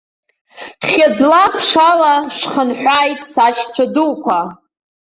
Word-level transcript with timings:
Хьыӡла-ԥшала 0.89 2.13
шәхынҳәааит, 2.37 3.21
сашьцәа 3.31 3.85
дуқәа! 3.93 4.39